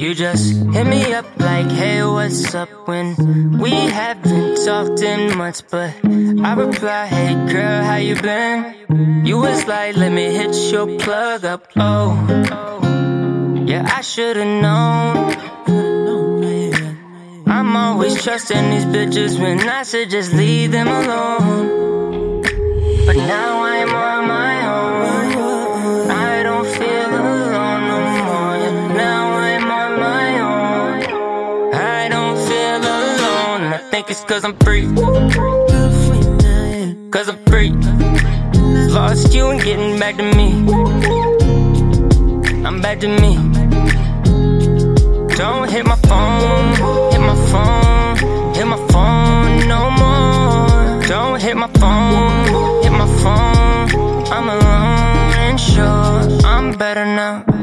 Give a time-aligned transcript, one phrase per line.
[0.00, 2.68] You just hit me up like, hey, what's up?
[2.86, 9.24] When we haven't talked in months, but I reply, hey, girl, how you been?
[9.26, 11.66] You was like, let me hit your plug up.
[11.76, 12.14] Oh,
[13.66, 15.34] yeah, I should've known.
[17.46, 22.42] I'm always trusting these bitches when I should just leave them alone.
[23.06, 23.59] But now
[34.02, 34.86] think it's cause I'm free.
[37.10, 37.70] Cause I'm free.
[38.88, 40.48] Lost you and getting back to me.
[42.64, 43.34] I'm back to me.
[45.36, 46.68] Don't hit my phone,
[47.12, 51.02] hit my phone, hit my phone no more.
[51.08, 54.32] Don't hit my phone, hit my phone.
[54.32, 57.59] I'm alone and sure I'm better now.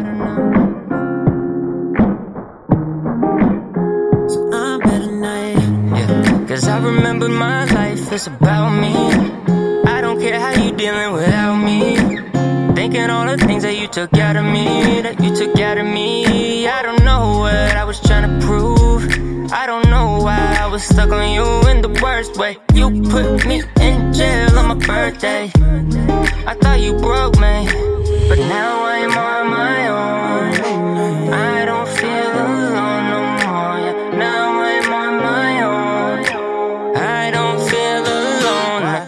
[6.88, 8.94] Remember my life is about me.
[9.86, 11.98] I don't care how you dealing without me.
[12.76, 15.86] Thinking all the things that you took out of me, that you took out of
[15.86, 16.68] me.
[16.68, 19.04] I don't know what I was trying to prove.
[19.52, 22.58] I don't know why I was stuck on you in the worst way.
[22.74, 25.52] You put me in jail on my birthday.
[26.52, 27.66] I thought you broke me,
[28.30, 28.77] but now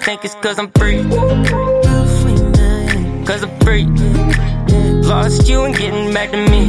[0.10, 1.04] think it's cause I'm free.
[3.28, 3.86] Cause I'm free.
[5.08, 6.64] Lost you and getting back to me.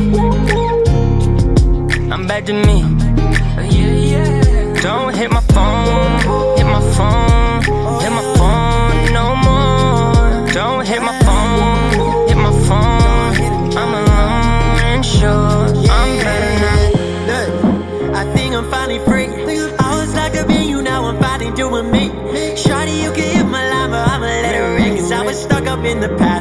[2.13, 2.83] I'm back to me.
[4.83, 6.40] Don't hit my phone,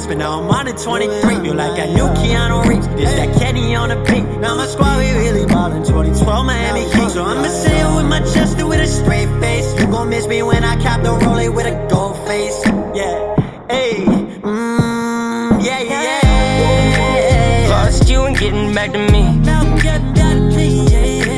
[0.10, 1.36] but now I'm on to 23.
[1.36, 2.88] Feel like I knew Keanu Reeves.
[2.98, 4.26] This that Kenny on the beat.
[4.42, 7.12] Now my squad, we really ballin' 2012 Miami Heat.
[7.12, 9.80] So I'ma say it with my chest and with a straight face.
[9.80, 12.60] You gon' miss me when I cap the rollie with a gold face.
[12.66, 13.36] Yeah,
[13.70, 14.04] hey,
[14.42, 17.68] mmm, yeah, yeah, yeah.
[17.70, 19.22] Lost you and getting back to me.
[19.46, 19.62] Now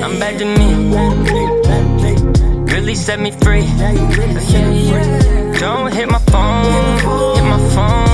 [0.08, 0.70] I'm back to me,
[2.74, 3.68] really set me free.
[5.60, 8.11] Don't hit my phone, hit my phone,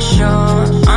[0.00, 0.87] Sure.